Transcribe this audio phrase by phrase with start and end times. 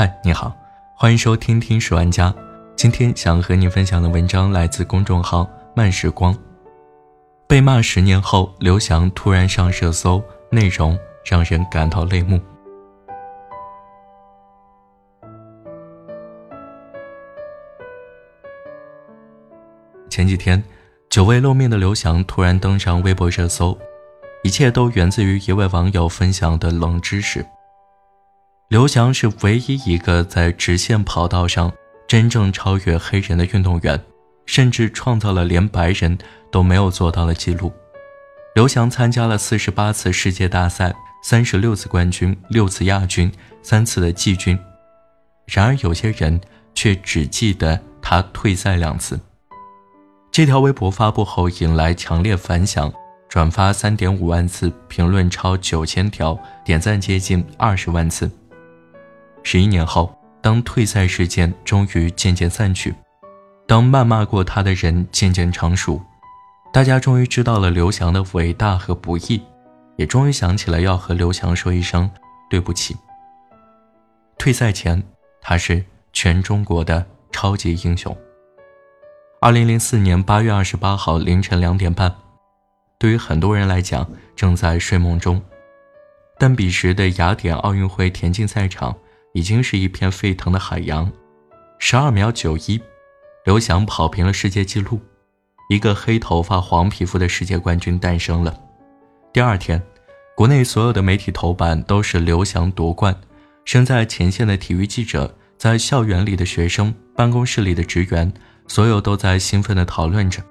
[0.00, 0.56] 嗨，你好，
[0.94, 2.30] 欢迎收听《听十万家》。
[2.74, 6.34] 今天想和你分享的文章来自公众号“慢时光”。
[7.46, 12.40] 被骂十年后，刘翔突然上热搜，内容让人感到泪目。
[20.08, 20.64] 前几天，
[21.10, 23.78] 久未露面的刘翔突然登上微博热搜，
[24.44, 27.44] 一切都源自于一位网友分享的冷知识。
[28.70, 31.72] 刘翔是唯一一个在直线跑道上
[32.06, 34.00] 真正超越黑人的运动员，
[34.46, 36.16] 甚至创造了连白人
[36.52, 37.72] 都没有做到的记录。
[38.54, 44.56] 刘翔参加了四十八次世界大赛，三十六次冠军，六次亚军，三次的季军。
[45.46, 46.40] 然而，有些人
[46.72, 49.18] 却只记得他退赛两次。
[50.30, 52.92] 这条微博发布后引来强烈反响，
[53.28, 58.30] 转发三点五万次，评论超九千条，点赞接近二十万次。
[59.42, 62.94] 十一年后，当退赛事件终于渐渐散去，
[63.66, 66.00] 当谩骂过他的人渐渐成熟，
[66.72, 69.42] 大家终于知道了刘翔的伟大和不易，
[69.96, 72.10] 也终于想起了要和刘翔说一声
[72.48, 72.96] 对不起。
[74.38, 75.02] 退赛前，
[75.40, 78.16] 他是全中国的超级英雄。
[79.40, 82.14] 二零零四年八月二十八号凌晨两点半，
[82.98, 85.42] 对于很多人来讲正在睡梦中，
[86.38, 88.94] 但彼时的雅典奥运会田径赛场。
[89.32, 91.10] 已经是一片沸腾的海洋，
[91.78, 92.80] 十二秒九一，
[93.44, 95.00] 刘翔跑平了世界纪录，
[95.68, 98.58] 一个黑头发黄皮肤的世界冠军诞生了。
[99.32, 99.80] 第二天，
[100.36, 103.14] 国内所有的媒体头版都是刘翔夺冠，
[103.64, 108.32] 身在前线的体育记者，在校园里的学生，办公室里的职员，
[108.66, 110.42] 所有都在兴奋地讨论着，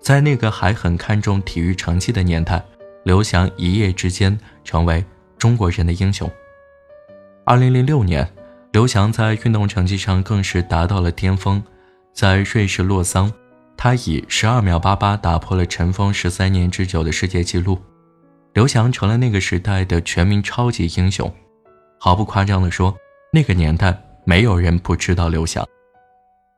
[0.00, 2.64] 在那个还很看重体育成绩的年代，
[3.04, 5.04] 刘翔一夜之间成为
[5.36, 6.30] 中国人的英雄。
[7.44, 8.28] 二零零六年，
[8.70, 11.62] 刘翔在运动成绩上更是达到了巅峰，
[12.12, 13.32] 在瑞士洛桑，
[13.76, 17.80] 他以十二秒八八打破了尘封十三年之久的世界纪录，
[18.52, 21.32] 刘翔成了那个时代的全民超级英雄。
[21.98, 22.94] 毫不夸张地说，
[23.32, 25.66] 那个年代没有人不知道刘翔。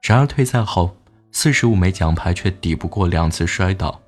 [0.02, 0.94] 然而退赛后，
[1.30, 3.98] 四十五枚奖牌却抵不过两次摔倒，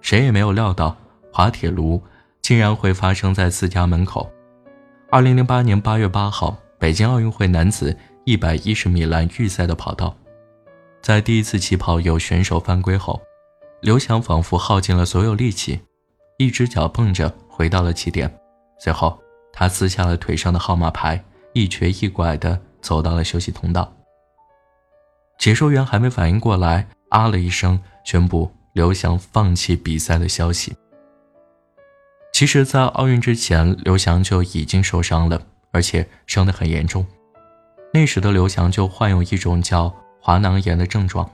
[0.00, 0.96] 谁也没有料到
[1.32, 2.02] 滑铁卢
[2.42, 4.30] 竟然会发生在自家门口。
[5.08, 10.12] 二零零八年八月八号，北京奥运会男子一百一十米栏预赛的跑道，
[11.00, 13.22] 在第一次起跑有选手犯规后，
[13.80, 15.80] 刘翔仿佛耗尽了所有力气，
[16.38, 18.28] 一只脚蹦着回到了起点。
[18.80, 19.16] 随后，
[19.52, 21.22] 他撕下了腿上的号码牌，
[21.52, 23.90] 一瘸一拐地走到了休息通道。
[25.38, 30.74] 解说员还没反应过来，啊了一声，宣布刘翔放弃比赛的消息。
[32.36, 37.06] 其实，在奥运之前，刘翔就已经受伤了，而且伤得很严重。
[37.94, 41.26] 那时的刘翔就患有一种叫滑囊炎的症状，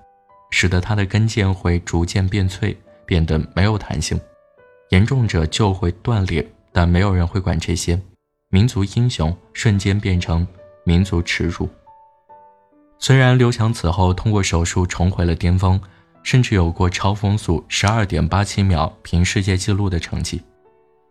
[0.52, 4.16] 使得他的跟腱会逐渐变脆，变得没有弹性，
[4.90, 6.48] 严重者就会断裂。
[6.70, 8.00] 但没有人会管这些，
[8.50, 10.46] 民族英雄瞬间变成
[10.84, 11.68] 民族耻辱。
[13.00, 15.80] 虽然刘翔此后通过手术重回了巅峰，
[16.22, 20.40] 甚至有过超风速十二点八七秒平世界纪录的成绩。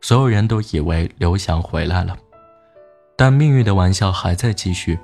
[0.01, 2.17] 所有人都以为刘翔回来了，
[3.15, 4.97] 但命运的玩笑还在继续。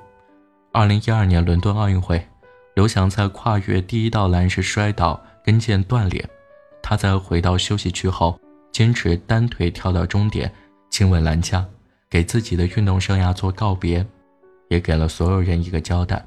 [0.73, 2.27] 二零一二年伦敦奥运会，
[2.73, 6.27] 刘翔在跨越第一道栏时摔倒，跟腱断裂。
[6.81, 8.39] 他在回到休息区后，
[8.71, 10.51] 坚持单腿跳到终点，
[10.89, 11.63] 亲吻栏架，
[12.09, 14.03] 给自己的运动生涯做告别，
[14.69, 16.25] 也给了所有人一个交代。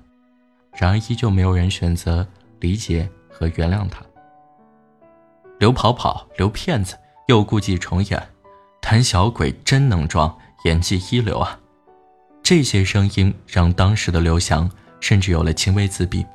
[0.74, 2.24] 然而，依旧没有人选择
[2.60, 4.00] 理解和原谅他。
[5.58, 8.29] 刘跑跑，刘骗子，又故伎重演。
[8.80, 11.58] 胆小鬼真能装，演技一流啊！
[12.42, 14.68] 这些声音让当时的刘翔
[14.98, 16.26] 甚至有了轻微自闭。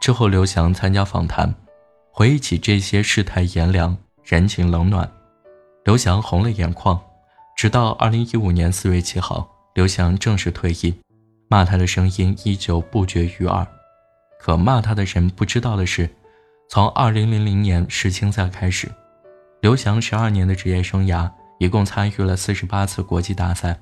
[0.00, 1.54] 之后，刘翔参加访谈，
[2.10, 5.10] 回忆起这些世态炎凉、人情冷暖，
[5.84, 6.98] 刘翔红了眼眶。
[7.54, 10.94] 直到二零一五年四月七号，刘翔正式退役，
[11.48, 13.66] 骂他的声音依旧不绝于耳。
[14.40, 16.08] 可骂他的人不知道的是，
[16.70, 18.90] 从二零零零年世青赛开始，
[19.60, 21.30] 刘翔十二年的职业生涯。
[21.64, 23.74] 一共参与了四十八次国际大赛，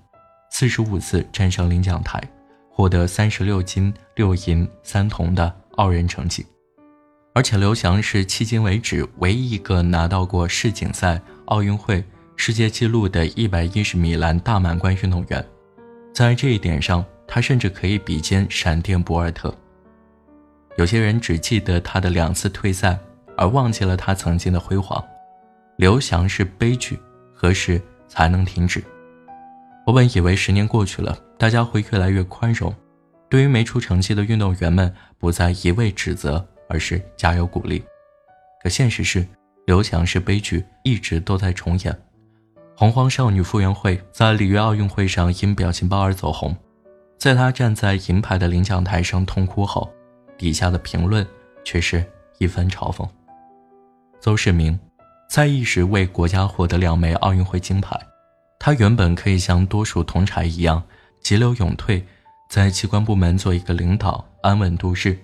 [0.53, 2.23] 四十五次站上领奖台，
[2.71, 6.47] 获得三十六金六银三铜的傲人成绩。
[7.35, 12.05] 而且刘翔是迄今为止唯一一个拿到过世锦赛、奥运会
[12.37, 15.45] 世界纪录的一百一十米栏大满贯运动员。
[16.15, 19.53] 在这一点上，他甚至可以比肩闪电博尔特。
[20.77, 22.97] 有些人只记得他的两次退赛，
[23.37, 25.03] 而忘记了他曾经的辉煌。
[25.79, 26.97] 刘翔是悲剧。
[27.43, 28.81] 何时才能停止？
[29.85, 32.73] 我本以为十年过去了，大家会越来越宽容，
[33.29, 37.83] 对于没出成绩的运动员们，不再一味指责，而是加油鼓励。
[38.63, 39.27] 可现实是，
[39.67, 42.01] 刘翔是悲剧，一直都在重演。
[42.77, 46.57] 洪荒少女傅园慧在里约奥运会上因表情包而走红，
[47.19, 49.93] 在她站在银牌的领奖台上痛哭后，
[50.39, 51.27] 底下的评论
[51.65, 52.05] 却是
[52.39, 53.05] 一番嘲讽。
[54.21, 54.79] 邹市明
[55.33, 57.99] 在一时为国家获得两枚奥运会金牌，
[58.59, 60.83] 他原本可以像多数同才一样
[61.23, 62.05] 急流勇退，
[62.51, 65.19] 在机关部门做一个领导，安稳度日。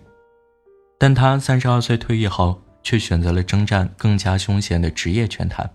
[0.98, 5.70] 但他三十二岁退役后，却选择了征战更加凶险的职业拳坛，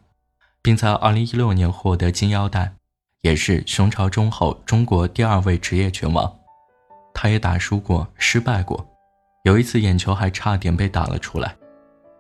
[0.64, 2.74] 并在二零一六年获得金腰带，
[3.22, 6.36] 也是熊朝忠后中国第二位职业拳王。
[7.14, 8.84] 他也打输过，失败过，
[9.44, 11.56] 有一次眼球还差点被打了出来。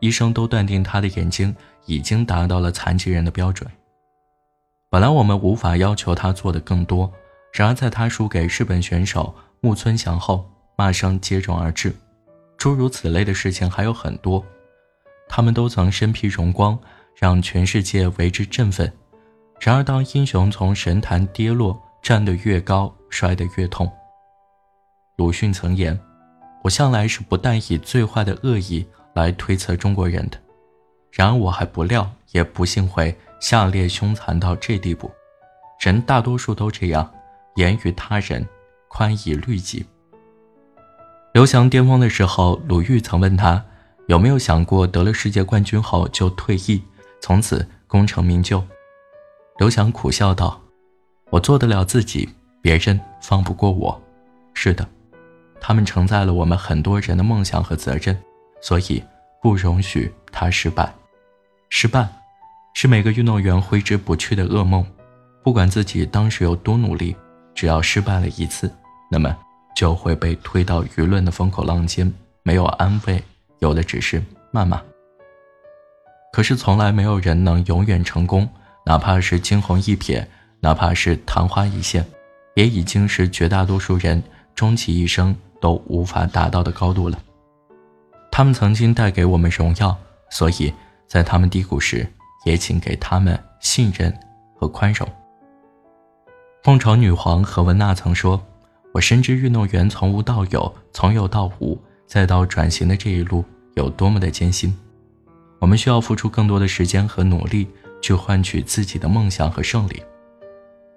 [0.03, 1.55] 医生都断定他的眼睛
[1.85, 3.71] 已经达到了残疾人的标准。
[4.89, 7.09] 本来我们无法要求他做的更多，
[7.53, 10.45] 然而在他输给日本选手木村翔后，
[10.75, 11.95] 骂声接踵而至。
[12.57, 14.45] 诸如此类的事情还有很多，
[15.29, 16.77] 他们都曾身披荣光，
[17.17, 18.91] 让全世界为之振奋。
[19.57, 23.89] 然而，当英雄从神坛跌落，站得越高，摔得越痛。
[25.15, 25.97] 鲁迅曾言
[26.61, 30.37] ：“我向来是不但以最坏的恶意。”来推测中国人的，
[31.11, 35.11] 然而我还不料，也不幸会下列凶残到这地步。
[35.79, 37.09] 人大多数都这样，
[37.55, 38.47] 言语他人，
[38.87, 39.85] 宽以律己。
[41.33, 43.63] 刘翔巅峰的时候，鲁豫曾问他
[44.07, 46.81] 有没有想过得了世界冠军后就退役，
[47.21, 48.63] 从此功成名就。
[49.57, 50.59] 刘翔苦笑道
[51.29, 52.27] ：“我做得了自己，
[52.61, 54.01] 别人放不过我。
[54.53, 54.87] 是的，
[55.59, 58.17] 他们承载了我们很多人的梦想和责任。”
[58.63, 59.03] 所以，
[59.41, 60.91] 不容许他失败。
[61.69, 62.07] 失败，
[62.73, 64.85] 是每个运动员挥之不去的噩梦。
[65.43, 67.13] 不管自己当时有多努力，
[67.53, 68.73] 只要失败了一次，
[69.11, 69.35] 那么
[69.75, 72.09] 就会被推到舆论的风口浪尖，
[72.41, 73.21] 没有安慰，
[73.59, 74.23] 有的只是
[74.53, 74.81] 谩骂。
[76.31, 78.47] 可是，从来没有人能永远成功，
[78.85, 80.25] 哪怕是惊鸿一瞥，
[80.61, 82.05] 哪怕是昙花一现，
[82.55, 84.23] 也已经是绝大多数人
[84.55, 87.19] 终其一生都无法达到的高度了。
[88.35, 89.95] 他们曾经带给我们荣耀，
[90.31, 90.73] 所以
[91.05, 92.03] 在他们低谷时，
[92.45, 94.11] 也请给他们信任
[94.55, 95.07] 和宽容。
[96.63, 98.43] 凤巢女皇何文娜曾说
[98.91, 103.45] ：“我深知运动员从无到有，从有到无，再到转型的这一路
[103.75, 104.75] 有多么的艰辛。
[105.59, 107.67] 我们需要付出更多的时间和努力，
[108.01, 110.01] 去换取自己的梦想和胜利。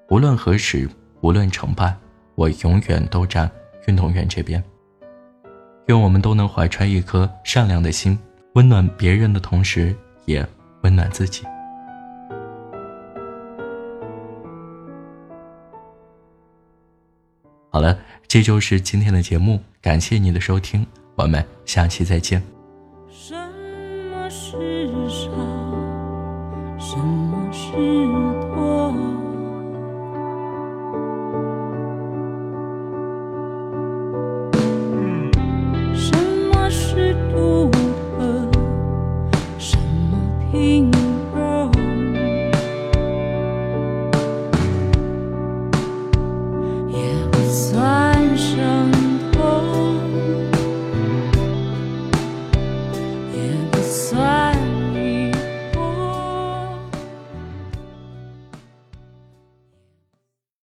[0.09, 0.89] 无论何时，
[1.21, 1.95] 无论成败，
[2.35, 3.51] 我永远都站
[3.89, 4.65] 运动员这边。”
[5.87, 8.19] 愿我们都能怀揣一颗善良的心，
[8.55, 9.95] 温暖别人的同时，
[10.25, 10.45] 也
[10.83, 11.45] 温暖自己。
[17.71, 17.97] 好了，
[18.27, 20.85] 这就是今天的节目，感谢你的收听，
[21.15, 22.43] 我们下期再见。
[23.09, 23.33] 什
[24.11, 25.31] 么是少？
[26.81, 28.26] 什么是？